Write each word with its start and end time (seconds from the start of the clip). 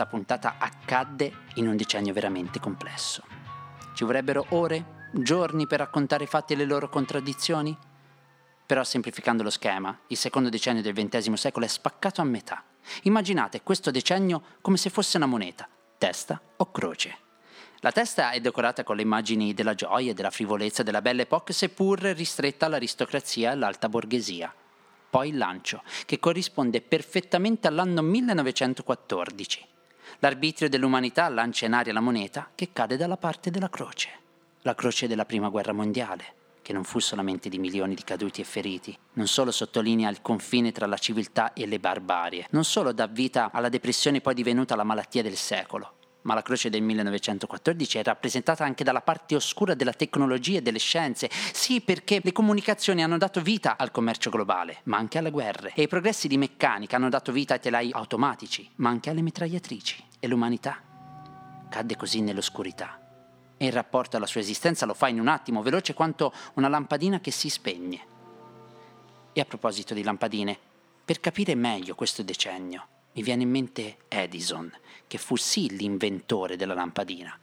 questa 0.00 0.06
puntata 0.06 0.54
accadde 0.58 1.32
in 1.56 1.68
un 1.68 1.76
decennio 1.76 2.14
veramente 2.14 2.58
complesso. 2.58 3.22
Ci 3.94 4.04
vorrebbero 4.04 4.46
ore, 4.50 5.08
giorni 5.12 5.66
per 5.66 5.80
raccontare 5.80 6.24
i 6.24 6.26
fatti 6.26 6.54
e 6.54 6.56
le 6.56 6.64
loro 6.64 6.88
contraddizioni? 6.88 7.76
Però 8.64 8.82
semplificando 8.82 9.42
lo 9.42 9.50
schema, 9.50 9.98
il 10.06 10.16
secondo 10.16 10.48
decennio 10.48 10.80
del 10.80 10.94
XX 10.94 11.32
secolo 11.34 11.66
è 11.66 11.68
spaccato 11.68 12.22
a 12.22 12.24
metà. 12.24 12.64
Immaginate 13.02 13.62
questo 13.62 13.90
decennio 13.90 14.42
come 14.62 14.78
se 14.78 14.88
fosse 14.88 15.18
una 15.18 15.26
moneta, 15.26 15.68
testa 15.98 16.40
o 16.56 16.70
croce. 16.70 17.18
La 17.80 17.92
testa 17.92 18.30
è 18.30 18.40
decorata 18.40 18.84
con 18.84 18.96
le 18.96 19.02
immagini 19.02 19.52
della 19.52 19.74
gioia 19.74 20.14
della 20.14 20.30
frivolezza 20.30 20.82
della 20.82 21.02
Belle 21.02 21.22
Époque, 21.22 21.52
seppur 21.52 22.00
ristretta 22.00 22.66
all'aristocrazia 22.66 23.50
e 23.50 23.52
all'alta 23.52 23.88
borghesia. 23.88 24.54
Poi 25.10 25.28
il 25.28 25.36
lancio, 25.36 25.82
che 26.06 26.18
corrisponde 26.18 26.80
perfettamente 26.80 27.66
all'anno 27.66 28.00
1914. 28.00 29.66
L'arbitrio 30.18 30.68
dell'umanità 30.68 31.28
lancia 31.28 31.66
in 31.66 31.72
aria 31.72 31.92
la 31.92 32.00
moneta 32.00 32.50
che 32.54 32.70
cade 32.72 32.96
dalla 32.96 33.16
parte 33.16 33.50
della 33.50 33.70
croce, 33.70 34.08
la 34.62 34.74
croce 34.74 35.06
della 35.06 35.24
Prima 35.24 35.48
Guerra 35.48 35.72
Mondiale 35.72 36.38
che 36.62 36.72
non 36.72 36.84
fu 36.84 36.98
solamente 36.98 37.48
di 37.48 37.58
milioni 37.58 37.94
di 37.94 38.04
caduti 38.04 38.40
e 38.40 38.44
feriti, 38.44 38.96
non 39.14 39.26
solo 39.26 39.50
sottolinea 39.50 40.10
il 40.10 40.22
confine 40.22 40.72
tra 40.72 40.86
la 40.86 40.98
civiltà 40.98 41.52
e 41.52 41.66
le 41.66 41.80
barbarie, 41.80 42.46
non 42.50 42.64
solo 42.64 42.92
dà 42.92 43.06
vita 43.06 43.50
alla 43.52 43.68
depressione 43.68 44.20
poi 44.20 44.34
divenuta 44.34 44.76
la 44.76 44.84
malattia 44.84 45.22
del 45.22 45.36
secolo, 45.36 45.94
ma 46.22 46.34
la 46.34 46.42
croce 46.42 46.70
del 46.70 46.82
1914 46.82 47.98
è 47.98 48.02
rappresentata 48.02 48.64
anche 48.64 48.84
dalla 48.84 49.00
parte 49.00 49.34
oscura 49.34 49.74
della 49.74 49.92
tecnologia 49.92 50.58
e 50.58 50.62
delle 50.62 50.78
scienze. 50.78 51.30
Sì, 51.52 51.80
perché 51.80 52.20
le 52.22 52.32
comunicazioni 52.32 53.02
hanno 53.02 53.18
dato 53.18 53.40
vita 53.40 53.76
al 53.76 53.90
commercio 53.90 54.30
globale, 54.30 54.78
ma 54.84 54.96
anche 54.96 55.18
alle 55.18 55.30
guerre. 55.30 55.72
E 55.74 55.82
i 55.82 55.88
progressi 55.88 56.28
di 56.28 56.36
meccanica 56.36 56.96
hanno 56.96 57.08
dato 57.08 57.32
vita 57.32 57.54
ai 57.54 57.60
telai 57.60 57.90
automatici, 57.92 58.68
ma 58.76 58.88
anche 58.88 59.10
alle 59.10 59.22
mitragliatrici. 59.22 60.04
E 60.18 60.28
l'umanità 60.28 60.78
cadde 61.68 61.96
così 61.96 62.20
nell'oscurità 62.20 63.00
e 63.62 63.66
in 63.66 63.72
rapporto 63.72 64.16
alla 64.16 64.24
sua 64.24 64.40
esistenza 64.40 64.86
lo 64.86 64.94
fa 64.94 65.08
in 65.08 65.20
un 65.20 65.28
attimo, 65.28 65.60
veloce 65.60 65.92
quanto 65.92 66.32
una 66.54 66.68
lampadina 66.68 67.20
che 67.20 67.30
si 67.30 67.50
spegne. 67.50 68.06
E 69.34 69.40
a 69.40 69.44
proposito 69.44 69.92
di 69.92 70.02
lampadine, 70.02 70.58
per 71.04 71.20
capire 71.20 71.54
meglio 71.54 71.94
questo 71.94 72.22
decennio, 72.22 72.86
mi 73.12 73.22
viene 73.22 73.42
in 73.42 73.50
mente 73.50 73.98
Edison, 74.08 74.72
che 75.06 75.18
fu 75.18 75.36
sì 75.36 75.76
l'inventore 75.76 76.56
della 76.56 76.74
lampadina, 76.74 77.36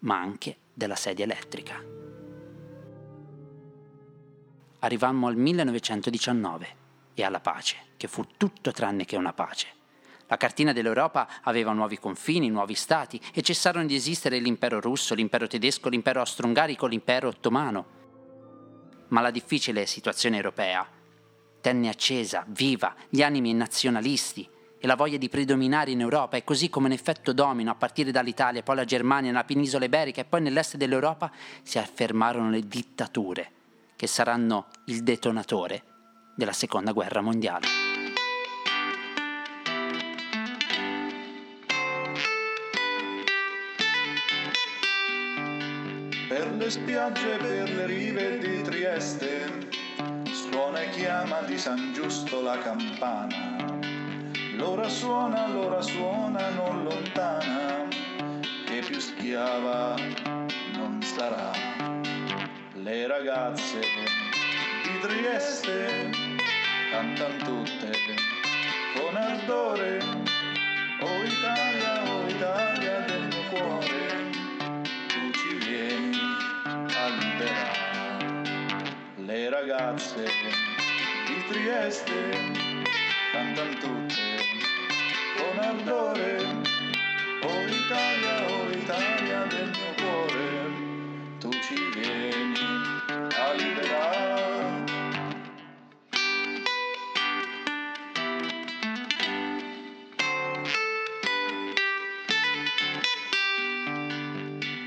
ma 0.00 0.18
anche 0.18 0.56
della 0.72 0.96
sedia 0.96 1.24
elettrica. 1.24 1.82
Arrivammo 4.80 5.26
al 5.26 5.36
1919 5.36 6.76
e 7.14 7.22
alla 7.22 7.40
pace, 7.40 7.76
che 7.96 8.08
fu 8.08 8.24
tutto 8.36 8.70
tranne 8.70 9.04
che 9.04 9.16
una 9.16 9.32
pace. 9.32 9.66
La 10.28 10.36
cartina 10.36 10.72
dell'Europa 10.72 11.40
aveva 11.42 11.72
nuovi 11.72 11.98
confini, 11.98 12.48
nuovi 12.48 12.74
stati 12.74 13.20
e 13.32 13.42
cessarono 13.42 13.86
di 13.86 13.94
esistere 13.94 14.38
l'impero 14.38 14.80
russo, 14.80 15.14
l'impero 15.14 15.46
tedesco, 15.46 15.88
l'impero 15.88 16.20
austro-ungarico, 16.20 16.86
l'impero 16.86 17.28
ottomano. 17.28 17.96
Ma 19.08 19.20
la 19.20 19.30
difficile 19.30 19.86
situazione 19.86 20.36
europea 20.36 20.86
tenne 21.68 21.90
accesa, 21.90 22.46
viva, 22.48 22.94
gli 23.10 23.20
animi 23.20 23.52
nazionalisti 23.52 24.48
e 24.78 24.86
la 24.86 24.96
voglia 24.96 25.18
di 25.18 25.28
predominare 25.28 25.90
in 25.90 26.00
Europa 26.00 26.38
e 26.38 26.42
così 26.42 26.70
come 26.70 26.86
un 26.86 26.92
effetto 26.92 27.34
domino 27.34 27.70
a 27.70 27.74
partire 27.74 28.10
dall'Italia, 28.10 28.62
poi 28.62 28.76
la 28.76 28.86
Germania, 28.86 29.30
nella 29.30 29.44
penisola 29.44 29.84
iberica 29.84 30.22
e 30.22 30.24
poi 30.24 30.40
nell'est 30.40 30.78
dell'Europa 30.78 31.30
si 31.62 31.78
affermarono 31.78 32.48
le 32.48 32.66
dittature 32.66 33.50
che 33.96 34.06
saranno 34.06 34.68
il 34.86 35.02
detonatore 35.02 35.82
della 36.34 36.54
seconda 36.54 36.92
guerra 36.92 37.20
mondiale. 37.20 37.66
per 46.28 46.54
le 46.54 46.70
spiagge, 46.70 47.36
per 47.38 47.70
le 47.70 47.86
rive 47.86 48.38
di 48.38 48.62
Trieste, 48.62 49.57
suona 50.68 50.82
e 50.82 50.90
chiama 50.90 51.40
di 51.46 51.56
San 51.56 51.94
Giusto 51.94 52.42
la 52.42 52.58
campana. 52.58 53.56
L'ora 54.56 54.86
suona, 54.86 55.46
l'ora 55.46 55.80
suona, 55.80 56.50
non 56.50 56.84
lontana, 56.84 57.88
che 58.66 58.80
più 58.80 59.00
schiava 59.00 59.94
non 60.74 61.00
sarà. 61.00 61.52
Le 62.74 63.06
ragazze 63.06 63.80
di 63.80 64.98
Trieste 65.00 66.10
cantano 66.90 67.36
tutte 67.44 67.92
con 68.94 69.16
ardore, 69.16 70.00
oh 71.00 71.22
Italia, 71.24 72.12
oh 72.12 72.28
Italia 72.28 72.98
del 73.06 73.22
mio 73.22 73.48
cuore 73.48 73.88
le 77.38 77.77
ragazze 79.58 80.24
di 81.26 81.44
Trieste 81.48 82.30
cantano 83.32 83.72
tutte 83.80 84.14
con 85.36 85.58
ardore 85.58 86.36
Oh 87.42 87.66
Italia, 87.66 88.46
oh 88.46 88.70
Italia 88.70 89.46
del 89.46 89.70
mio 89.70 89.94
cuore. 89.96 90.70
Tu 91.40 91.50
ci 91.50 91.74
vieni 91.94 92.54
a 93.36 93.52
liberare. 93.52 94.84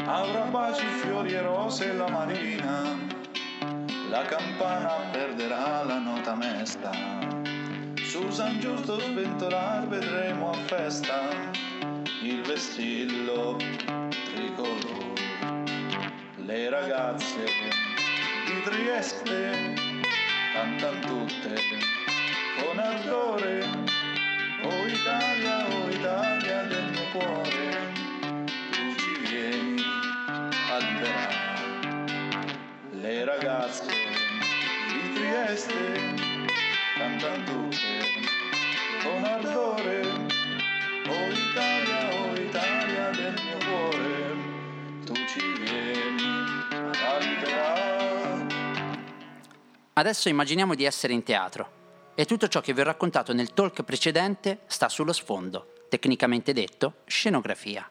Avrà 0.06 0.44
baci, 0.44 0.86
fiori 1.02 1.34
e 1.34 1.42
rose 1.42 1.94
la 1.94 2.10
marina 2.10 3.11
la 4.12 4.26
campana 4.26 5.10
perderà 5.14 5.84
la 5.86 5.98
nota 5.98 6.36
mesta. 6.36 6.92
Su 8.04 8.30
San 8.30 8.60
Giusto 8.60 9.00
sventolar 9.00 9.88
vedremo 9.88 10.50
a 10.50 10.58
festa 10.66 11.30
il 12.22 12.42
vessillo 12.42 13.56
tricolore. 14.34 15.14
Le 16.36 16.70
ragazze 16.70 17.46
di 18.46 18.62
Trieste 18.64 19.76
cantano 20.54 21.00
tutte 21.00 21.56
con 22.60 22.80
ardore. 22.80 23.66
Oh 24.64 24.88
Italia, 24.88 25.66
oh 25.68 25.90
Italia 25.90 26.64
del 26.64 26.84
mio 26.92 27.08
cuore, 27.14 27.94
tu 28.72 28.96
ci 28.98 29.32
vieni 29.32 29.82
a 30.70 30.78
liberare 30.78 31.41
le 33.22 33.26
ragazze 33.26 33.86
di 34.88 35.14
Trieste 35.14 36.16
cantano 36.98 37.44
tutte 37.44 38.00
con 39.04 39.24
ardore 39.24 40.02
Oh 41.08 41.30
Italia, 41.30 42.16
oh 42.16 42.34
Italia 42.34 43.10
del 43.12 43.34
mio 43.34 43.58
cuore 43.68 44.36
tu 45.06 45.14
ci 45.14 45.54
vieni 45.60 46.24
a 46.74 47.18
liberare 47.20 48.48
Adesso 49.94 50.30
immaginiamo 50.30 50.74
di 50.74 50.86
essere 50.86 51.14
in 51.14 51.22
teatro 51.24 51.80
e 52.16 52.26
tutto 52.26 52.48
ciò 52.48 52.60
che 52.60 52.74
vi 52.74 52.82
ho 52.82 52.86
raccontato 52.86 53.34
nel 53.34 53.54
talk 53.54 53.84
precedente 53.84 54.62
sta 54.66 54.90
sullo 54.90 55.14
sfondo, 55.14 55.86
tecnicamente 55.90 56.54
detto 56.54 56.96
scenografia. 57.06 57.90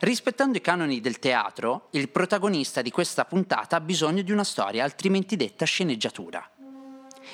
Rispettando 0.00 0.56
i 0.56 0.60
canoni 0.60 1.00
del 1.00 1.18
teatro, 1.18 1.88
il 1.90 2.08
protagonista 2.08 2.82
di 2.82 2.90
questa 2.90 3.24
puntata 3.24 3.76
ha 3.76 3.80
bisogno 3.80 4.22
di 4.22 4.32
una 4.32 4.44
storia, 4.44 4.84
altrimenti 4.84 5.36
detta 5.36 5.64
sceneggiatura. 5.64 6.48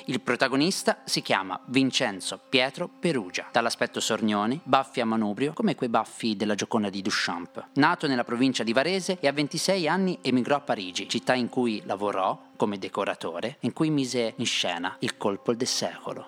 Il 0.05 0.21
protagonista 0.21 1.01
si 1.05 1.21
chiama 1.21 1.59
Vincenzo 1.65 2.39
Pietro 2.49 2.87
Perugia, 2.87 3.47
dall'aspetto 3.51 3.99
sornione, 3.99 4.59
baffi 4.63 5.01
a 5.01 5.05
manubrio, 5.05 5.53
come 5.53 5.75
quei 5.75 5.89
baffi 5.89 6.35
della 6.35 6.55
Gioconda 6.55 6.89
di 6.89 7.01
Duchamp. 7.01 7.69
Nato 7.73 8.07
nella 8.07 8.23
provincia 8.23 8.63
di 8.63 8.73
Varese 8.73 9.17
e 9.19 9.27
a 9.27 9.33
26 9.33 9.87
anni 9.87 10.19
emigrò 10.21 10.55
a 10.55 10.61
Parigi, 10.61 11.09
città 11.09 11.33
in 11.33 11.49
cui 11.49 11.81
lavorò 11.85 12.39
come 12.55 12.77
decoratore, 12.77 13.57
in 13.61 13.73
cui 13.73 13.89
mise 13.89 14.33
in 14.37 14.45
scena 14.45 14.95
il 14.99 15.17
colpo 15.17 15.53
del 15.53 15.67
secolo, 15.67 16.27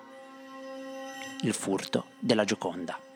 il 1.41 1.53
furto 1.53 2.05
della 2.19 2.43
Gioconda. 2.43 3.08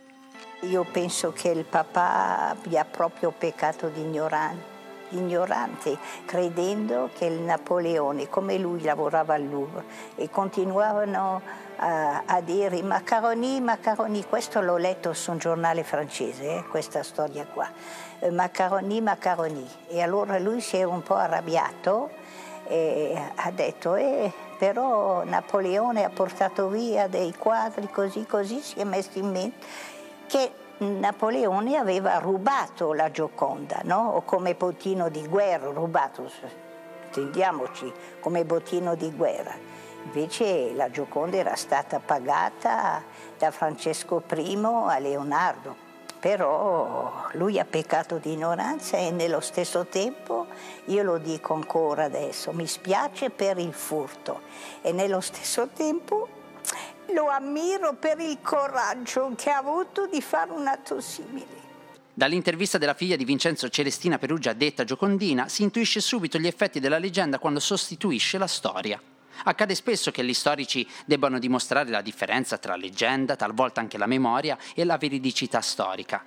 Io 0.63 0.85
penso 0.89 1.33
che 1.33 1.49
il 1.49 1.65
papà 1.65 2.49
abbia 2.51 2.85
proprio 2.85 3.33
peccato 3.37 3.89
di 3.89 3.99
ignorante, 3.99 4.63
ignorante, 5.09 5.97
credendo 6.25 7.09
che 7.13 7.25
il 7.25 7.41
Napoleone, 7.41 8.29
come 8.29 8.57
lui 8.57 8.81
lavorava 8.81 9.33
al 9.33 9.45
Louvre, 9.45 9.83
e 10.15 10.29
continuavano 10.29 11.41
a, 11.75 12.23
a 12.25 12.39
dire 12.39 12.81
macaroni, 12.81 13.59
macaroni, 13.59 14.23
questo 14.23 14.61
l'ho 14.61 14.77
letto 14.77 15.11
su 15.11 15.31
un 15.31 15.37
giornale 15.37 15.83
francese, 15.83 16.55
eh, 16.55 16.63
questa 16.69 17.03
storia 17.03 17.45
qua, 17.45 17.69
eh, 18.19 18.31
macaroni, 18.31 19.01
macaroni. 19.01 19.67
E 19.89 20.01
allora 20.01 20.39
lui 20.39 20.61
si 20.61 20.77
è 20.77 20.83
un 20.83 21.03
po' 21.03 21.15
arrabbiato 21.15 22.09
e 22.65 23.21
ha 23.35 23.51
detto, 23.51 23.95
eh, 23.95 24.31
però 24.57 25.25
Napoleone 25.25 26.05
ha 26.05 26.09
portato 26.09 26.69
via 26.69 27.07
dei 27.07 27.35
quadri 27.35 27.89
così, 27.89 28.25
così, 28.25 28.61
si 28.61 28.79
è 28.79 28.85
messo 28.85 29.19
in 29.19 29.29
mente 29.29 29.91
che 30.33 30.51
Napoleone 30.79 31.77
aveva 31.77 32.17
rubato 32.17 32.91
la 32.93 33.11
Gioconda, 33.11 33.81
no? 33.83 34.13
o 34.15 34.23
come 34.23 34.55
bottino 34.55 35.07
di 35.09 35.27
guerra, 35.27 35.69
rubato, 35.69 36.27
intendiamoci, 37.05 37.93
come 38.19 38.43
bottino 38.43 38.95
di 38.95 39.11
guerra. 39.11 39.53
Invece 40.05 40.73
la 40.73 40.89
Gioconda 40.89 41.37
era 41.37 41.55
stata 41.55 41.99
pagata 41.99 43.03
da 43.37 43.51
Francesco 43.51 44.23
I 44.35 44.59
a 44.63 44.97
Leonardo, 44.97 45.75
però 46.19 47.27
lui 47.33 47.59
ha 47.59 47.65
peccato 47.65 48.17
di 48.17 48.31
ignoranza 48.31 48.97
e 48.97 49.11
nello 49.11 49.39
stesso 49.39 49.85
tempo, 49.85 50.47
io 50.85 51.03
lo 51.03 51.19
dico 51.19 51.53
ancora 51.53 52.05
adesso, 52.05 52.51
mi 52.53 52.65
spiace 52.65 53.29
per 53.29 53.59
il 53.59 53.71
furto 53.71 54.41
e 54.81 54.91
nello 54.91 55.21
stesso 55.21 55.67
tempo 55.67 56.41
lo 57.13 57.27
ammiro 57.27 57.93
per 57.93 58.19
il 58.19 58.39
coraggio 58.41 59.33
che 59.35 59.49
ha 59.49 59.57
avuto 59.57 60.07
di 60.07 60.21
fare 60.21 60.51
un 60.51 60.67
atto 60.67 61.01
simile. 61.01 61.61
Dall'intervista 62.13 62.77
della 62.77 62.93
figlia 62.93 63.15
di 63.15 63.25
Vincenzo 63.25 63.69
Celestina 63.69 64.19
Perugia 64.19 64.53
detta 64.53 64.83
Giocondina 64.83 65.49
si 65.49 65.63
intuisce 65.63 65.99
subito 65.99 66.37
gli 66.37 66.47
effetti 66.47 66.79
della 66.79 66.99
leggenda 66.99 67.39
quando 67.39 67.59
sostituisce 67.59 68.37
la 68.37 68.47
storia. 68.47 69.01
Accade 69.45 69.73
spesso 69.73 70.11
che 70.11 70.23
gli 70.23 70.33
storici 70.33 70.87
debbano 71.05 71.39
dimostrare 71.39 71.89
la 71.89 72.01
differenza 72.01 72.57
tra 72.59 72.75
leggenda, 72.75 73.35
talvolta 73.35 73.81
anche 73.81 73.97
la 73.97 74.05
memoria, 74.05 74.57
e 74.75 74.85
la 74.85 74.97
veridicità 74.97 75.59
storica. 75.59 76.23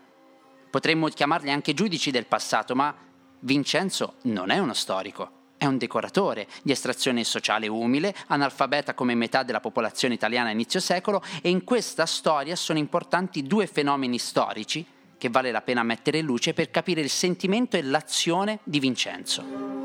Potremmo 0.68 1.06
chiamarli 1.08 1.50
anche 1.50 1.72
giudici 1.72 2.10
del 2.10 2.26
passato, 2.26 2.74
ma 2.74 2.94
Vincenzo 3.40 4.14
non 4.22 4.50
è 4.50 4.58
uno 4.58 4.74
storico. 4.74 5.44
È 5.58 5.64
un 5.64 5.78
decoratore 5.78 6.46
di 6.62 6.72
estrazione 6.72 7.24
sociale 7.24 7.66
umile, 7.66 8.14
analfabeta 8.26 8.94
come 8.94 9.14
metà 9.14 9.42
della 9.42 9.60
popolazione 9.60 10.14
italiana 10.14 10.50
a 10.50 10.52
inizio 10.52 10.80
secolo 10.80 11.22
e 11.40 11.48
in 11.48 11.64
questa 11.64 12.04
storia 12.04 12.54
sono 12.56 12.78
importanti 12.78 13.42
due 13.42 13.66
fenomeni 13.66 14.18
storici 14.18 14.84
che 15.16 15.30
vale 15.30 15.50
la 15.50 15.62
pena 15.62 15.82
mettere 15.82 16.18
in 16.18 16.26
luce 16.26 16.52
per 16.52 16.70
capire 16.70 17.00
il 17.00 17.08
sentimento 17.08 17.76
e 17.76 17.82
l'azione 17.82 18.58
di 18.64 18.80
Vincenzo. 18.80 19.76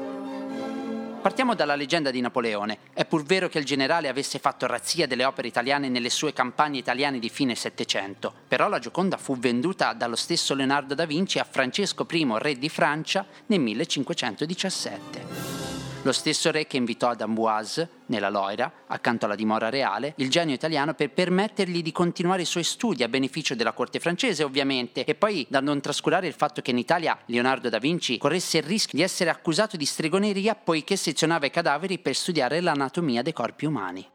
Partiamo 1.21 1.53
dalla 1.53 1.75
leggenda 1.75 2.09
di 2.09 2.19
Napoleone. 2.19 2.79
È 2.93 3.05
pur 3.05 3.23
vero 3.23 3.47
che 3.47 3.59
il 3.59 3.65
generale 3.65 4.07
avesse 4.07 4.39
fatto 4.39 4.65
razzia 4.65 5.05
delle 5.05 5.23
opere 5.23 5.47
italiane 5.47 5.87
nelle 5.87 6.09
sue 6.09 6.33
campagne 6.33 6.79
italiane 6.79 7.19
di 7.19 7.29
fine 7.29 7.53
Settecento, 7.53 8.33
però 8.47 8.67
la 8.67 8.79
Gioconda 8.79 9.17
fu 9.17 9.37
venduta 9.37 9.93
dallo 9.93 10.15
stesso 10.15 10.55
Leonardo 10.55 10.95
da 10.95 11.05
Vinci 11.05 11.37
a 11.37 11.43
Francesco 11.43 12.07
I, 12.09 12.27
re 12.39 12.57
di 12.57 12.69
Francia, 12.69 13.23
nel 13.45 13.59
1517. 13.59 15.60
Lo 16.03 16.13
stesso 16.13 16.49
re 16.49 16.65
che 16.65 16.77
invitò 16.77 17.09
ad 17.09 17.21
Amboise, 17.21 17.87
nella 18.07 18.31
Loira, 18.31 18.71
accanto 18.87 19.25
alla 19.25 19.35
dimora 19.35 19.69
reale, 19.69 20.15
il 20.17 20.31
genio 20.31 20.55
italiano 20.55 20.95
per 20.95 21.11
permettergli 21.11 21.83
di 21.83 21.91
continuare 21.91 22.41
i 22.41 22.45
suoi 22.45 22.63
studi 22.63 23.03
a 23.03 23.07
beneficio 23.07 23.53
della 23.53 23.71
corte 23.71 23.99
francese, 23.99 24.43
ovviamente, 24.43 25.05
e 25.05 25.13
poi 25.13 25.45
da 25.47 25.59
non 25.59 25.79
trascurare 25.79 26.25
il 26.25 26.33
fatto 26.33 26.63
che 26.63 26.71
in 26.71 26.79
Italia 26.79 27.19
Leonardo 27.27 27.69
da 27.69 27.77
Vinci 27.77 28.17
corresse 28.17 28.57
il 28.57 28.63
rischio 28.63 28.97
di 28.97 29.03
essere 29.03 29.29
accusato 29.29 29.77
di 29.77 29.85
stregoneria 29.85 30.55
poiché 30.55 30.95
sezionava 30.95 31.45
i 31.45 31.51
cadaveri 31.51 31.99
per 31.99 32.15
studiare 32.15 32.61
l'anatomia 32.61 33.21
dei 33.21 33.33
corpi 33.33 33.65
umani. 33.67 34.09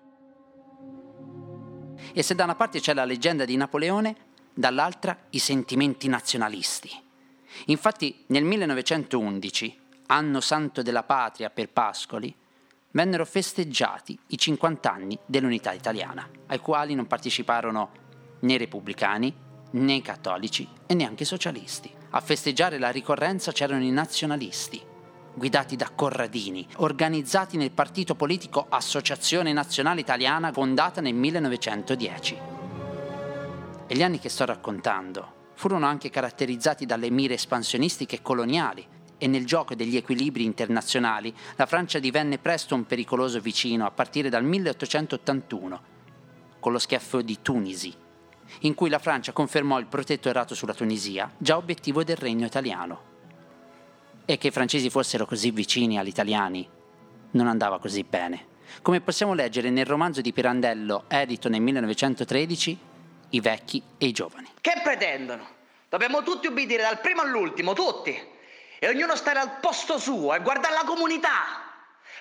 E 2.13 2.23
se 2.23 2.35
da 2.35 2.43
una 2.43 2.57
parte 2.57 2.81
c'è 2.81 2.95
la 2.95 3.05
leggenda 3.05 3.45
di 3.45 3.57
Napoleone, 3.57 4.17
dall'altra 4.53 5.17
i 5.31 5.39
sentimenti 5.39 6.09
nazionalisti. 6.09 6.91
Infatti 7.67 8.25
nel 8.27 8.43
1911 8.43 9.85
anno 10.07 10.41
santo 10.41 10.83
della 10.83 11.03
patria 11.03 11.51
per 11.51 11.71
Pascoli, 11.71 12.35
vennero 12.93 13.25
festeggiati 13.25 14.19
i 14.29 14.39
50 14.39 14.93
anni 14.93 15.19
dell'unità 15.27 15.73
italiana, 15.73 16.29
ai 16.47 16.59
quali 16.61 16.95
non 16.95 17.07
parteciparono 17.07 17.91
né 18.41 18.57
repubblicani, 18.57 19.35
né 19.73 20.03
cattolici 20.03 20.67
e 20.87 20.95
neanche 20.95 21.25
socialisti. 21.25 21.93
A 22.11 22.21
festeggiare 22.21 22.79
la 22.79 22.91
ricorrenza 22.91 23.53
c'erano 23.53 23.83
i 23.83 23.91
nazionalisti, 23.91 24.83
guidati 25.35 25.77
da 25.77 25.91
Corradini, 25.95 26.67
organizzati 26.77 27.59
nel 27.59 27.73
partito 27.73 28.15
politico 28.15 28.67
Associazione 28.69 29.53
Nazionale 29.53 30.01
Italiana 30.01 30.53
fondata 30.53 31.03
nel 31.03 31.15
1910. 31.15 32.39
E 33.87 33.95
gli 33.95 34.03
anni 34.03 34.19
che 34.19 34.31
sto 34.31 34.47
raccontando 34.47 35.35
furono 35.55 35.87
anche 35.87 36.11
caratterizzati 36.11 36.87
dalle 36.87 37.11
mire 37.11 37.35
espansionistiche 37.35 38.23
coloniali, 38.23 38.87
e 39.19 39.27
nel 39.27 39.47
gioco 39.47 39.75
degli 39.75 39.97
equilibri 39.97 40.45
internazionali 40.45 41.35
la 41.57 41.67
Francia 41.67 41.99
divenne 41.99 42.39
presto 42.39 42.75
un 42.75 42.85
pericoloso 42.85 43.41
vicino 43.41 43.87
a 43.87 43.91
partire 43.91 44.29
dal 44.29 44.45
1881, 44.45 45.83
con 46.61 46.73
lo 46.73 46.79
schiaffo 46.79 47.23
di 47.23 47.39
Tunisi, 47.41 47.95
in 48.61 48.75
cui 48.75 48.91
la 48.91 48.99
Francia 48.99 49.33
confermò 49.33 49.79
il 49.79 49.87
protettorato 49.87 50.55
sulla 50.55 50.75
Tunisia, 50.75 51.33
già 51.39 51.57
obiettivo 51.57 52.05
del 52.05 52.17
regno 52.17 52.47
italiano. 52.47 53.15
E 54.25 54.39
che 54.39 54.49
i 54.49 54.53
francesi 54.53 54.91
fossero 54.91 55.25
così 55.25 55.51
vicini 55.51 55.99
agli 55.99 56.09
italiani 56.09 56.69
non 57.33 57.47
andava 57.47 57.79
così 57.79 58.03
bene. 58.03 58.55
Come 58.83 59.01
possiamo 59.01 59.35
leggere 59.35 59.71
nel 59.71 59.87
romanzo 59.87 60.21
di 60.21 60.33
Pirandello, 60.33 61.05
edito 61.09 61.49
nel 61.49 61.61
1913, 61.61 62.79
I 63.31 63.41
vecchi 63.41 63.83
e 63.99 64.07
i 64.07 64.13
giovani. 64.13 64.49
Che 64.61 64.81
pretendono? 64.83 65.47
Dobbiamo 65.89 66.23
tutti 66.23 66.49
ubbidire 66.49 66.83
dal 66.83 67.01
primo 67.01 67.23
all'ultimo, 67.23 67.73
tutti 67.73 68.35
e 68.79 68.89
ognuno 68.89 69.17
stare 69.17 69.39
al 69.39 69.59
posto 69.59 69.99
suo 69.99 70.35
e 70.35 70.41
guardare 70.41 70.75
la 70.75 70.85
comunità. 70.85 71.65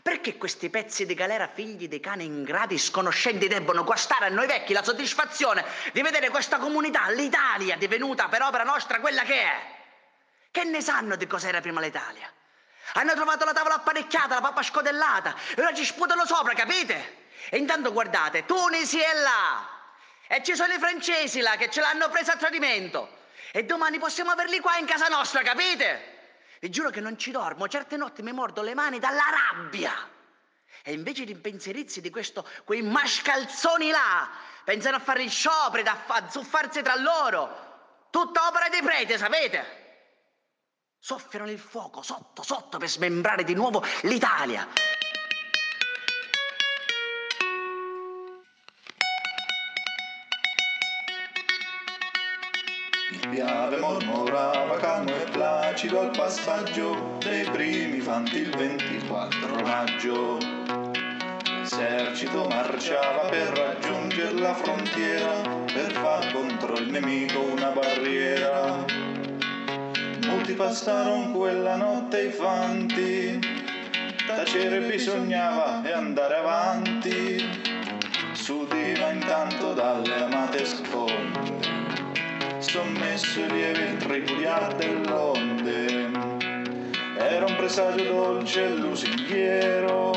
Perché 0.01 0.37
questi 0.37 0.69
pezzi 0.69 1.05
di 1.05 1.13
galera, 1.13 1.47
figli 1.47 1.87
di 1.87 1.99
cani 1.99 2.25
ingrati, 2.25 2.77
sconoscenti, 2.77 3.47
debbono 3.47 3.83
guastare 3.83 4.25
a 4.25 4.29
noi 4.29 4.45
vecchi 4.45 4.73
la 4.73 4.83
soddisfazione 4.83 5.65
di 5.93 6.01
vedere 6.01 6.29
questa 6.29 6.57
comunità, 6.57 7.09
l'Italia, 7.09 7.75
divenuta 7.75 8.27
per 8.27 8.43
opera 8.43 8.63
nostra 8.63 8.99
quella 8.99 9.23
che 9.23 9.41
è? 9.41 9.61
Che 10.51 10.63
ne 10.63 10.81
sanno 10.81 11.15
di 11.15 11.25
cos'era 11.25 11.59
prima 11.59 11.81
l'Italia? 11.81 12.31
Hanno 12.93 13.13
trovato 13.13 13.45
la 13.45 13.53
tavola 13.53 13.75
apparecchiata, 13.75 14.35
la 14.35 14.41
pappa 14.41 14.61
scodellata, 14.61 15.33
e 15.55 15.61
ora 15.61 15.73
ci 15.73 15.83
sputano 15.83 16.25
sopra, 16.25 16.53
capite? 16.53 17.23
E 17.49 17.57
intanto 17.57 17.91
guardate, 17.91 18.45
Tunisi 18.45 18.99
è 18.99 19.13
là! 19.13 19.67
E 20.27 20.43
ci 20.43 20.55
sono 20.55 20.73
i 20.73 20.79
francesi 20.79 21.41
là 21.41 21.55
che 21.55 21.69
ce 21.69 21.81
l'hanno 21.81 22.09
presa 22.09 22.33
a 22.33 22.37
tradimento. 22.37 23.23
E 23.51 23.63
domani 23.63 23.97
possiamo 23.97 24.31
averli 24.31 24.59
qua 24.59 24.77
in 24.77 24.85
casa 24.85 25.07
nostra, 25.07 25.41
capite? 25.41 26.14
Vi 26.59 26.69
giuro 26.69 26.89
che 26.89 27.01
non 27.01 27.17
ci 27.17 27.31
dormo, 27.31 27.67
certe 27.67 27.97
notti 27.97 28.21
mi 28.21 28.31
mordo 28.31 28.61
le 28.61 28.73
mani 28.73 28.99
dalla 28.99 29.23
rabbia. 29.29 29.93
E 30.83 30.93
invece 30.93 31.25
di 31.25 31.31
impensierirsi 31.31 32.01
di 32.01 32.09
questo, 32.09 32.47
quei 32.63 32.81
mascalzoni 32.81 33.89
là, 33.89 34.29
pensano 34.63 34.97
a 34.97 34.99
fare 34.99 35.23
il 35.23 35.31
sciopero, 35.31 35.89
a 35.89 36.29
zuffarsi 36.29 36.81
tra 36.81 36.95
loro. 36.95 38.07
Tutta 38.09 38.47
opera 38.47 38.69
dei 38.69 38.81
preti, 38.81 39.17
sapete? 39.17 39.83
Soffiano 40.99 41.49
il 41.49 41.59
fuoco 41.59 42.01
sotto, 42.01 42.43
sotto 42.43 42.77
per 42.77 42.87
smembrare 42.87 43.43
di 43.43 43.53
nuovo 43.53 43.83
l'Italia. 44.01 44.67
Piave 53.29 53.77
mormorava 53.77 54.77
calmo 54.77 55.09
e 55.09 55.29
placido 55.31 56.01
al 56.01 56.11
passaggio 56.11 57.17
dei 57.19 57.43
primi 57.45 57.99
fanti 57.99 58.37
il 58.37 58.55
24 58.55 59.63
maggio. 59.63 60.37
L'esercito 61.43 62.47
marciava 62.47 63.27
per 63.29 63.47
raggiungere 63.57 64.39
la 64.39 64.53
frontiera, 64.53 65.41
per 65.65 65.91
far 65.91 66.31
contro 66.31 66.77
il 66.77 66.89
nemico 66.89 67.41
una 67.41 67.69
barriera. 67.69 68.85
Molti 70.27 70.53
passarono 70.53 71.31
quella 71.31 71.75
notte 71.75 72.21
i 72.25 72.31
fanti, 72.31 73.39
tacere 74.27 74.79
bisognava 74.81 75.81
e 75.83 75.91
andare 75.91 76.35
avanti, 76.35 77.43
s'udiva 78.33 79.09
intanto 79.09 79.73
dalle 79.73 80.23
amate 80.23 80.65
sponde 80.65 81.64
sommesso 82.67 83.43
e 83.43 83.47
lieve 83.47 83.83
il 83.85 83.97
tripudiar 83.97 84.75
dell'onde. 84.75 86.09
Era 87.17 87.45
un 87.45 87.55
presagio 87.55 88.03
dolce 88.03 88.65
e 88.65 88.69
lusinghiero, 88.69 90.11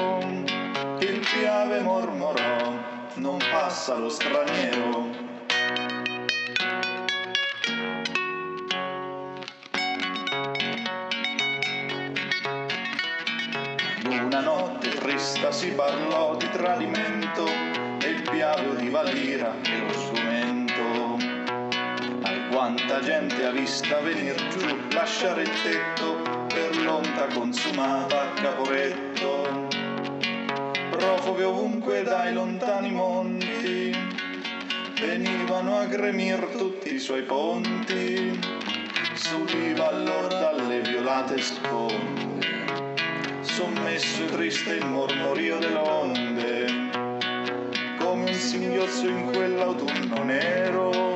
il 1.00 1.20
piave 1.20 1.80
mormorò, 1.80 2.74
non 3.14 3.38
passa 3.50 3.96
lo 3.96 4.08
straniero. 4.08 5.26
Una 14.10 14.40
notte 14.40 14.88
trista 14.90 15.52
si 15.52 15.68
parlò 15.70 16.36
di 16.36 16.48
tradimento 16.50 17.46
e 18.00 18.08
il 18.08 18.22
piave 18.22 18.66
udiva 18.66 19.02
l'ira 19.02 19.54
e 19.62 19.78
lo 19.78 19.97
quanta 22.68 23.00
gente 23.00 23.46
ha 23.46 23.50
vista 23.50 23.98
venir 24.00 24.34
giù, 24.48 24.76
lasciare 24.90 25.42
il 25.42 25.50
tetto 25.62 26.20
per 26.48 26.76
l'onta 26.76 27.26
consumata 27.28 28.24
a 28.24 28.32
caporetto. 28.34 29.68
Profughe 30.90 31.44
ovunque 31.44 32.02
dai 32.02 32.34
lontani 32.34 32.90
monti, 32.90 33.96
venivano 35.00 35.78
a 35.78 35.86
gremir 35.86 36.46
tutti 36.58 36.92
i 36.92 36.98
suoi 36.98 37.22
ponti, 37.22 38.38
subiva 39.14 39.88
allora 39.88 40.26
dalle 40.26 40.82
violate 40.82 41.40
sponde, 41.40 42.48
sommesso 43.40 44.24
e 44.24 44.26
triste 44.26 44.74
il 44.74 44.84
mormorio 44.84 45.56
delle 45.56 45.78
onde, 45.78 46.66
come 47.98 48.24
un 48.28 48.34
singhiozzo 48.34 49.08
in 49.08 49.30
quell'autunno 49.32 50.22
nero, 50.22 51.07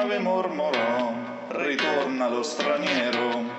piave 0.00 0.18
mormorò, 0.18 1.12
ritorna 1.48 2.28
lo 2.28 2.42
straniero. 2.42 3.58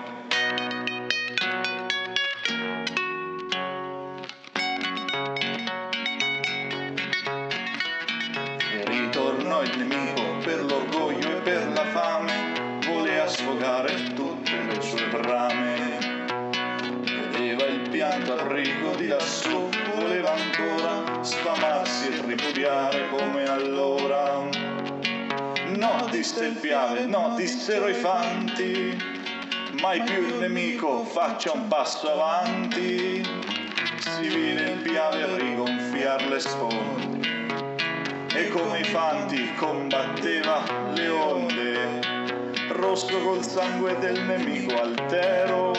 il 9.64 9.78
nemico 9.78 10.24
per 10.44 10.64
l'orgoglio 10.64 11.38
e 11.38 11.42
per 11.42 11.68
la 11.76 11.86
fame, 11.92 12.80
voleva 12.88 13.28
sfogare 13.28 14.14
tutte 14.16 14.52
le 14.64 14.82
sue 14.82 15.08
brame. 15.10 16.00
Vedeva 17.04 17.66
il 17.66 17.88
pianto 17.92 18.34
al 18.34 18.48
rigo 18.48 18.96
di 18.96 19.06
lassù, 19.06 19.70
voleva 19.96 20.34
ancora 20.34 21.22
sfamarsi 21.24 22.08
e 22.08 22.22
tripudiare 22.22 23.08
come. 23.10 23.41
No, 25.82 26.06
disse 26.12 26.46
il 26.46 26.54
piave, 26.58 27.08
no, 27.08 27.34
i 27.88 27.96
fanti, 27.96 28.96
mai 29.82 30.00
più 30.04 30.28
il 30.28 30.36
nemico 30.36 31.04
faccia 31.06 31.54
un 31.54 31.68
passo 31.68 32.12
avanti. 32.12 33.24
Si 33.98 34.28
vide 34.28 34.74
il 34.74 34.78
piave 34.84 35.40
rigonfiar 35.40 36.28
le 36.28 36.40
sponde 36.40 37.30
e 38.36 38.48
come 38.50 38.82
i 38.82 38.84
fanti 38.84 39.56
combatteva 39.56 40.62
le 40.94 41.08
onde, 41.10 42.00
rosso 42.74 43.18
col 43.24 43.44
sangue 43.44 43.98
del 43.98 44.22
nemico 44.22 44.80
altero, 44.80 45.72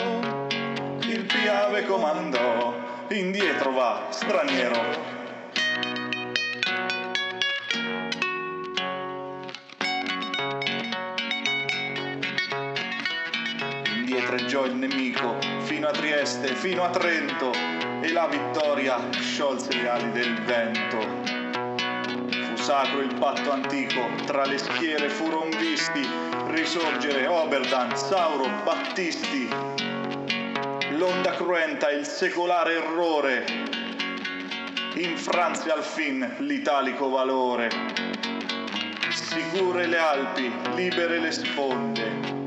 il 0.99 1.23
piave 1.23 1.85
comandò, 1.85 2.73
indietro 3.07 3.71
va, 3.71 4.07
straniero. 4.09 5.12
Il 14.73 14.79
nemico 14.79 15.37
fino 15.59 15.87
a 15.87 15.91
Trieste, 15.91 16.55
fino 16.55 16.83
a 16.83 16.89
Trento 16.89 17.51
e 18.01 18.11
la 18.11 18.27
vittoria 18.27 18.99
sciolse 19.11 19.73
le 19.73 19.87
ali 19.87 20.11
del 20.11 20.33
vento 20.41 21.43
sacro 22.63 23.01
il 23.01 23.13
patto 23.15 23.51
antico, 23.51 24.07
tra 24.25 24.45
le 24.45 24.57
schiere 24.57 25.09
furon 25.09 25.49
visti 25.57 26.07
risorgere 26.47 27.27
Oberdan, 27.27 27.93
Sauro, 27.97 28.49
Battisti. 28.63 29.49
L'onda 30.91 31.31
cruenta, 31.31 31.91
il 31.91 32.05
secolare 32.05 32.75
errore, 32.75 33.45
infranse 34.93 35.69
al 35.71 35.83
fin 35.83 36.35
l'italico 36.37 37.09
valore. 37.09 37.69
Sicure 39.11 39.85
le 39.85 39.97
Alpi, 39.97 40.49
libere 40.75 41.19
le 41.19 41.31
sponde, 41.31 42.42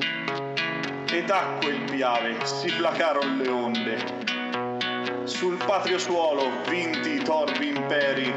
ed 1.16 1.30
acque 1.30 1.72
il 1.72 1.90
piave, 1.90 2.44
si 2.44 2.70
placaron 2.72 3.38
le 3.38 3.48
onde. 3.48 5.24
Sul 5.24 5.56
patrio 5.56 5.98
suolo, 5.98 6.62
vinti 6.68 7.14
i 7.14 7.22
torbi 7.22 7.68
imperi, 7.68 8.30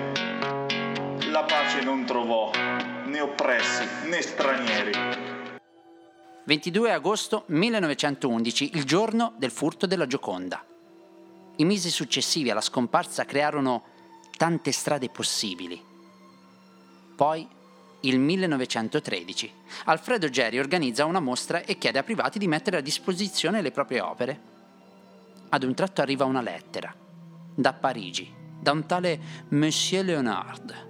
la 1.30 1.44
pace 1.44 1.82
non 1.82 2.06
trovò 2.06 2.50
né 3.04 3.20
oppressi 3.20 3.86
né 4.06 4.22
stranieri. 4.22 4.92
22 6.46 6.94
agosto 6.94 7.44
1911, 7.48 8.72
il 8.76 8.86
giorno 8.86 9.34
del 9.38 9.52
furto 9.52 9.86
della 9.86 10.08
Gioconda. 10.08 10.64
I 11.58 11.66
mesi 11.66 11.90
successivi 11.90 12.50
alla 12.50 12.62
scomparsa 12.62 13.26
crearono 13.26 13.84
tante 14.38 14.72
strade 14.72 15.10
possibili. 15.10 15.84
Poi, 17.14 17.46
il 18.02 18.20
1913, 18.20 19.54
Alfredo 19.86 20.30
Geri 20.30 20.60
organizza 20.60 21.06
una 21.06 21.20
mostra 21.20 21.64
e 21.64 21.78
chiede 21.78 22.00
a 22.00 22.04
privati 22.04 22.40
di 22.40 22.48
mettere 22.48 22.78
a 22.78 22.82
disposizione 22.82 23.62
le 23.62 23.72
proprie 23.72 24.02
opere. 24.02 24.42
Ad 25.50 25.64
un 25.64 25.74
tratto 25.74 26.02
arriva 26.02 26.26
una 26.26 26.42
lettera, 26.42 26.94
da 27.54 27.74
Parigi, 27.74 28.32
da 28.60 28.72
un 28.72 28.86
tale 28.86 29.20
Monsieur 29.50 30.06
Leonard, 30.06 30.88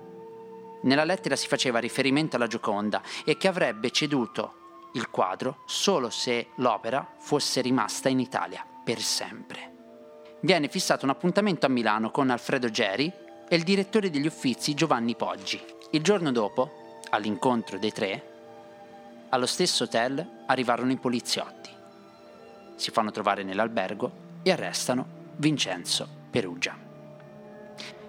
nella 0.82 1.04
lettera 1.04 1.36
si 1.36 1.48
faceva 1.48 1.80
riferimento 1.80 2.38
alla 2.38 2.48
Gioconda 2.48 3.01
e 3.25 3.38
che 3.38 3.48
avrebbe 3.50 3.92
ceduto 3.92 4.89
il 4.94 5.10
quadro 5.10 5.63
solo 5.66 6.10
se 6.10 6.48
l'opera 6.56 7.16
fosse 7.18 7.62
rimasta 7.62 8.08
in 8.08 8.20
Italia 8.20 8.66
per 8.84 9.00
sempre. 9.01 9.78
Viene 10.42 10.70
fissato 10.70 11.04
un 11.04 11.12
appuntamento 11.12 11.66
a 11.66 11.70
Milano 11.70 12.12
con 12.12 12.30
Alfredo 12.30 12.70
Geri 12.70 13.12
e 13.50 13.56
il 13.56 13.63
direttore 13.63 14.10
degli 14.10 14.25
uffizi 14.25 14.74
Giovanni 14.74 15.16
Poggi. 15.16 15.62
Il 15.92 16.01
giorno 16.01 16.32
dopo, 16.32 16.78
all'incontro 17.10 17.78
dei 17.78 17.92
tre, 17.92 18.30
allo 19.30 19.46
stesso 19.46 19.84
hotel 19.84 20.44
arrivarono 20.48 20.92
i 20.92 20.98
poliziotti. 20.98 21.70
Si 22.75 22.92
fanno 22.92 23.12
trovare 23.12 23.44
nell'albergo 23.44 24.12
e 24.42 24.51
arrestano 24.51 25.06
Vincenzo 25.36 26.08
Perugia. 26.32 26.75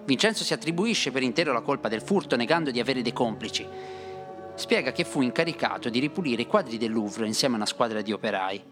Vincenzo 0.03 0.43
si 0.43 0.53
attribuisce 0.53 1.11
per 1.11 1.21
intero 1.21 1.53
la 1.53 1.61
colpa 1.61 1.87
del 1.87 2.01
furto 2.01 2.35
negando 2.35 2.71
di 2.71 2.79
avere 2.79 3.03
dei 3.03 3.13
complici. 3.13 3.67
Spiega 4.55 4.91
che 4.91 5.03
fu 5.03 5.21
incaricato 5.21 5.89
di 5.89 5.99
ripulire 5.99 6.41
i 6.41 6.47
quadri 6.47 6.77
del 6.77 6.91
Louvre 6.91 7.27
insieme 7.27 7.53
a 7.53 7.57
una 7.57 7.67
squadra 7.67 8.01
di 8.01 8.11
operai. 8.11 8.63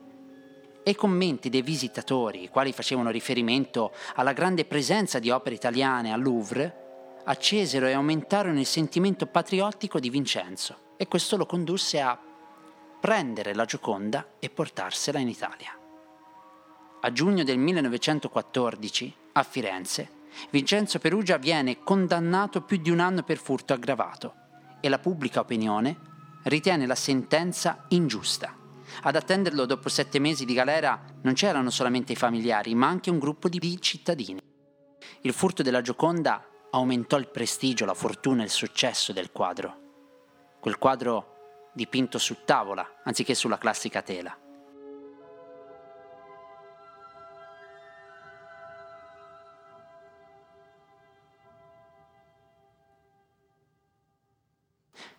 E 0.82 0.92
i 0.92 0.96
commenti 0.96 1.50
dei 1.50 1.62
visitatori, 1.62 2.44
i 2.44 2.50
quali 2.50 2.72
facevano 2.72 3.12
riferimento 3.12 3.92
alla 4.16 4.34
grande 4.34 4.66
presenza 4.66 5.20
di 5.20 5.30
opere 5.30 5.56
italiane 5.56 6.12
al 6.12 6.22
Louvre, 6.22 6.89
accesero 7.24 7.88
e 7.88 7.94
aumentarono 7.94 8.60
il 8.60 8.66
sentimento 8.66 9.26
patriottico 9.26 10.00
di 10.00 10.10
Vincenzo 10.10 10.96
e 10.98 11.08
questo 11.08 11.38
lo 11.38 11.46
condusse 11.46 12.02
a 12.02 12.20
prendere 13.00 13.54
la 13.54 13.66
Gioconda 13.66 14.34
e 14.40 14.50
portarsela 14.50 15.20
in 15.20 15.30
Italia. 15.30 15.78
A 17.02 17.12
giugno 17.14 17.44
del 17.44 17.58
1914, 17.58 19.16
a 19.34 19.44
Firenze, 19.44 20.18
Vincenzo 20.50 21.00
Perugia 21.00 21.38
viene 21.38 21.82
condannato 21.84 22.62
più 22.62 22.78
di 22.78 22.90
un 22.90 23.00
anno 23.00 23.24
per 23.24 23.38
furto 23.38 23.74
aggravato 23.74 24.34
e 24.82 24.90
la 24.90 25.00
pubblica 25.00 25.40
opinione 25.40 25.98
ritiene 26.44 26.86
la 26.86 26.96
sentenza 26.96 27.86
ingiusta. 27.90 28.56
Ad 29.04 29.16
attenderlo 29.16 29.66
dopo 29.66 29.88
sette 29.88 30.20
mesi 30.20 30.46
di 30.46 30.54
galera 30.54 31.02
non 31.22 31.34
c'erano 31.34 31.70
solamente 31.70 32.14
i 32.14 32.18
familiari, 32.18 32.76
ma 32.76 32.88
anche 32.88 33.10
un 33.10 33.20
gruppo 33.20 33.48
di 33.48 33.82
cittadini. 33.82 34.40
Il 35.22 35.34
furto 35.34 35.62
della 35.64 35.82
Gioconda 35.82 36.44
aumentò 36.72 37.18
il 37.18 37.30
prestigio, 37.30 37.86
la 37.86 37.94
fortuna 37.94 38.42
e 38.42 38.46
il 38.46 38.52
successo 38.52 39.14
del 39.14 39.32
quadro. 39.32 40.58
Quel 40.60 40.78
quadro 40.78 41.70
dipinto 41.74 42.18
su 42.18 42.44
tavola 42.46 43.02
anziché 43.04 43.34
sulla 43.34 43.58
classica 43.58 44.02
tela. 44.02 44.49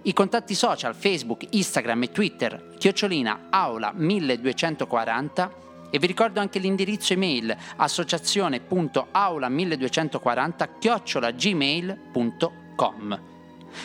i 0.04 0.14
contatti 0.14 0.54
social 0.54 0.94
Facebook, 0.94 1.48
Instagram 1.50 2.04
e 2.04 2.12
Twitter, 2.12 2.76
chiocciolina 2.78 3.50
aula1240 3.52 5.50
e 5.90 5.98
vi 5.98 6.06
ricordo 6.06 6.40
anche 6.40 6.60
l'indirizzo 6.60 7.14
email 7.14 7.58
associazione.aula1240 7.78 10.70
chiocciolagmail.com. 10.78 13.22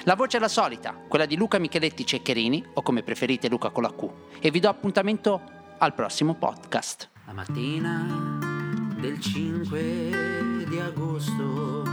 La 0.05 0.15
voce 0.15 0.37
è 0.37 0.41
la 0.41 0.49
solita, 0.49 0.95
quella 1.09 1.25
di 1.25 1.37
Luca 1.37 1.59
Micheletti 1.59 2.05
Ceccherini 2.05 2.63
o 2.75 2.83
come 2.83 3.03
preferite 3.03 3.49
Luca 3.49 3.71
con 3.71 3.85
la 3.85 3.95
Q 3.95 4.11
e 4.41 4.51
vi 4.51 4.61
do 4.61 4.69
appuntamento 4.69 5.41
al 5.79 5.95
prossimo 5.95 6.35
podcast. 6.35 7.09
La 7.25 7.33
mattina 7.33 8.38
del 9.00 9.21
5 9.21 10.64
di 10.69 10.78
agosto. 10.78 11.85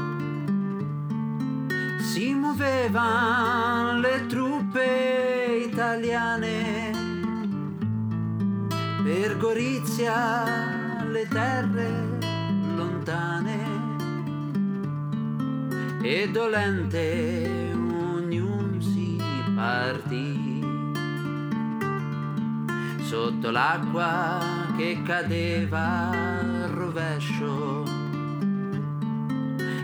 Si 1.99 2.33
muovevano 2.33 3.99
le 3.99 4.25
truppe 4.27 5.67
italiane 5.69 6.91
per 9.03 9.37
Gorizia 9.37 11.03
le 11.11 11.27
terre 11.27 12.17
lontane 12.75 13.59
e 16.01 16.29
dolente 16.31 17.71
ognuno 17.73 18.81
si 18.81 19.21
partì. 19.55 20.43
Sotto 23.03 23.51
l'acqua 23.51 24.39
che 24.75 25.01
cadeva 25.03 26.34
rovescio. 26.95 27.83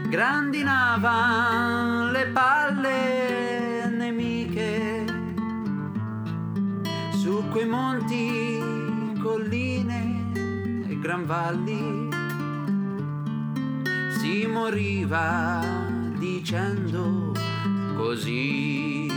Grandinavan 0.08 2.12
le 2.12 2.28
palle 2.28 3.90
nemiche. 3.90 5.06
Su 7.12 7.44
quei 7.52 7.66
monti, 7.66 8.64
colline 9.22 10.32
e 10.88 10.98
gran 11.00 11.26
valli 11.26 12.08
si 14.18 14.48
moriva 14.48 15.60
dicendo 16.18 17.34
così. 17.96 19.10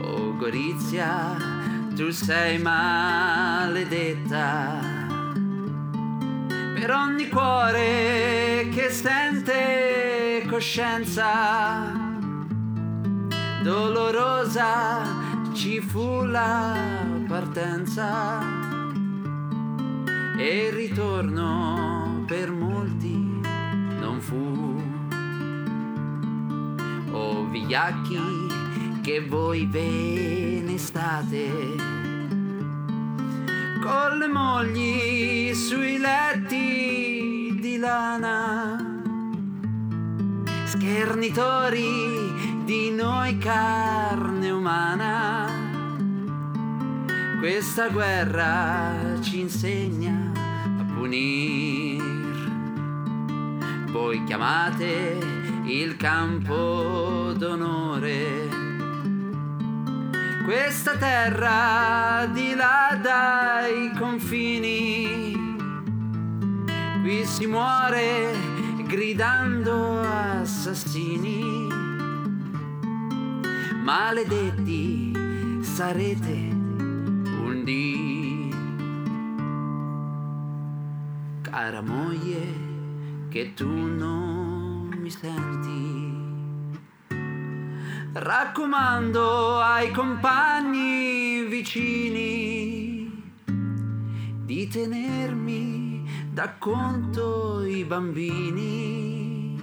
Oh 0.00 0.36
Gorizia, 0.36 1.36
tu 1.94 2.10
sei 2.10 2.58
maledetta 2.58 4.97
per 6.78 6.92
ogni 6.92 7.28
cuore 7.28 8.68
che 8.72 8.88
sente 8.90 10.44
coscienza 10.48 11.92
dolorosa 13.64 15.02
ci 15.54 15.80
fu 15.80 16.22
la 16.22 16.76
partenza 17.26 18.40
e 20.38 20.66
il 20.66 20.72
ritorno 20.72 22.22
per 22.28 22.52
molti 22.52 23.40
non 23.98 24.20
fu. 24.20 24.80
O 27.10 27.44
vigliacchi 27.46 28.20
che 29.02 29.20
voi 29.26 29.66
ve 29.66 30.62
ne 30.64 30.78
state 30.78 31.97
con 33.88 34.18
le 34.18 34.28
mogli 34.28 35.54
sui 35.54 35.96
letti 35.96 37.56
di 37.58 37.78
lana, 37.78 38.76
schernitori 40.64 42.60
di 42.66 42.90
noi 42.90 43.38
carne 43.38 44.50
umana. 44.50 45.46
Questa 47.38 47.88
guerra 47.88 48.92
ci 49.22 49.40
insegna 49.40 50.32
a 50.34 50.84
punir. 50.94 52.02
Voi 53.90 54.22
chiamate 54.24 55.18
il 55.64 55.96
campo 55.96 57.32
d'onore 57.34 58.57
questa 60.48 60.96
terra 60.96 62.26
di 62.32 62.54
là 62.54 62.98
dai 63.02 63.92
confini. 63.98 65.36
Qui 67.02 67.26
si 67.26 67.46
muore 67.46 68.32
gridando 68.86 70.00
assassini. 70.00 71.68
Maledetti 73.82 75.12
sarete 75.60 76.32
un 76.32 77.62
dì. 77.62 78.50
Cara 81.42 81.82
moglie, 81.82 82.46
che 83.28 83.52
tu 83.52 83.68
non 83.68 84.96
mi 84.98 85.10
senti 85.10 85.97
raccomando 88.12 89.60
ai 89.60 89.90
compagni 89.90 91.44
vicini 91.44 93.08
di 94.44 94.66
tenermi 94.66 96.26
da 96.32 96.54
conto 96.58 97.64
i 97.64 97.84
bambini 97.84 99.56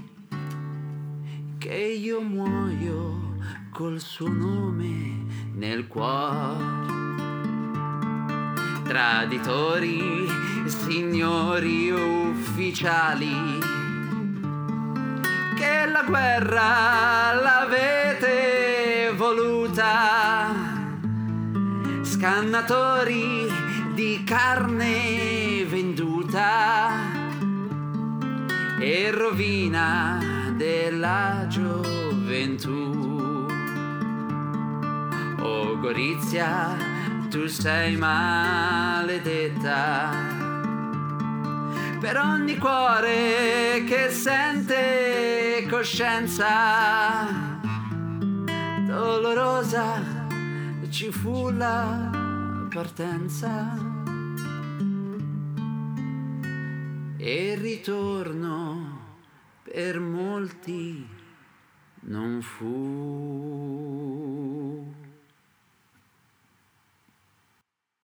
che 1.57 1.75
io 1.75 2.21
muoio 2.21 3.37
col 3.71 3.99
suo 3.99 4.27
nome 4.29 5.25
nel 5.53 5.87
cuore. 5.87 6.83
Traditori, 8.83 10.27
signori 10.65 11.89
ufficiali 11.89 13.59
che 15.55 15.85
la 15.87 16.03
guerra 16.03 17.33
l'avete 17.41 18.04
voluta, 19.35 20.53
scannatori 22.01 23.51
di 23.93 24.23
carne 24.23 25.65
venduta. 25.65 27.13
E 28.79 29.11
rovina 29.11 30.53
della 30.55 31.45
gioventù. 31.49 33.03
Oh 35.39 35.79
Gorizia, 35.79 36.77
tu 37.29 37.47
sei 37.47 37.97
maledetta. 37.97 38.93
Per 41.99 42.17
ogni 42.17 42.57
cuore 42.57 43.83
che 43.87 44.09
sente 44.11 45.65
coscienza 45.69 47.44
dolorosa 49.05 49.85
ci 50.89 51.11
fu 51.11 51.51
la 51.51 52.09
partenza. 52.73 53.77
E 57.17 57.51
il 57.51 57.57
ritorno 57.57 58.99
per 59.61 59.99
molti 59.99 61.07
non 62.01 62.41
fu 62.41 62.65